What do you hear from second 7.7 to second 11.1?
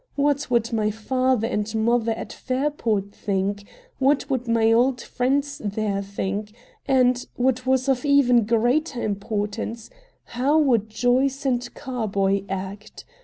of even greater importance, how would